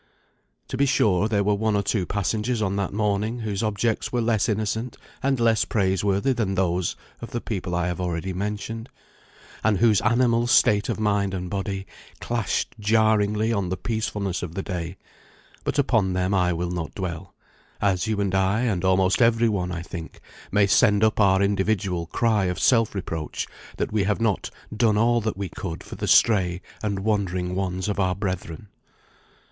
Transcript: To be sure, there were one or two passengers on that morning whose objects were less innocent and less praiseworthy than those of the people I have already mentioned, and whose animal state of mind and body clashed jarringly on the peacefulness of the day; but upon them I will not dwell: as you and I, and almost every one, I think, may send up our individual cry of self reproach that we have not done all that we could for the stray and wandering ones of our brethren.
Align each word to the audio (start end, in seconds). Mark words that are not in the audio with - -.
To 0.69 0.77
be 0.77 0.87
sure, 0.87 1.27
there 1.27 1.43
were 1.43 1.53
one 1.53 1.75
or 1.75 1.83
two 1.83 2.07
passengers 2.07 2.59
on 2.59 2.75
that 2.77 2.91
morning 2.91 3.41
whose 3.41 3.61
objects 3.61 4.11
were 4.11 4.19
less 4.19 4.49
innocent 4.49 4.97
and 5.21 5.39
less 5.39 5.63
praiseworthy 5.63 6.33
than 6.33 6.55
those 6.55 6.95
of 7.21 7.29
the 7.29 7.39
people 7.39 7.75
I 7.75 7.85
have 7.85 8.01
already 8.01 8.33
mentioned, 8.33 8.89
and 9.63 9.77
whose 9.77 10.01
animal 10.01 10.47
state 10.47 10.89
of 10.89 10.99
mind 10.99 11.35
and 11.35 11.51
body 11.51 11.85
clashed 12.19 12.73
jarringly 12.79 13.53
on 13.53 13.69
the 13.69 13.77
peacefulness 13.77 14.41
of 14.41 14.55
the 14.55 14.63
day; 14.63 14.97
but 15.63 15.77
upon 15.77 16.13
them 16.13 16.33
I 16.33 16.51
will 16.51 16.71
not 16.71 16.95
dwell: 16.95 17.35
as 17.79 18.07
you 18.07 18.19
and 18.21 18.33
I, 18.33 18.61
and 18.61 18.83
almost 18.83 19.21
every 19.21 19.49
one, 19.49 19.71
I 19.71 19.83
think, 19.83 20.19
may 20.51 20.65
send 20.65 21.03
up 21.03 21.19
our 21.19 21.43
individual 21.43 22.07
cry 22.07 22.45
of 22.45 22.57
self 22.57 22.95
reproach 22.95 23.45
that 23.77 23.91
we 23.91 24.05
have 24.05 24.19
not 24.19 24.49
done 24.75 24.97
all 24.97 25.21
that 25.21 25.37
we 25.37 25.47
could 25.49 25.83
for 25.83 25.93
the 25.93 26.07
stray 26.07 26.59
and 26.81 27.01
wandering 27.01 27.53
ones 27.53 27.87
of 27.87 27.99
our 27.99 28.15
brethren. 28.15 28.69